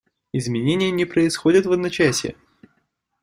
Изменения 0.33 0.89
не 0.89 1.05
происходят 1.05 1.67
в 1.67 1.71
одночасье. 1.71 2.35